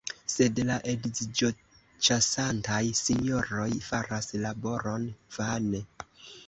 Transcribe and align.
Sed 0.35 0.61
la 0.69 0.77
edziĝoĉasantaj 0.93 2.81
sinjoroj 3.03 3.69
faras 3.91 4.35
laboron 4.47 5.09
vane! 5.39 5.89